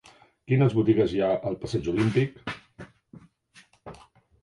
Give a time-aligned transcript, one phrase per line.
[0.51, 2.43] Quines botigues hi ha al passeig Olímpic?